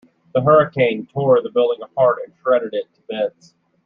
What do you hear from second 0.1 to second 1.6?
The hurricane tore the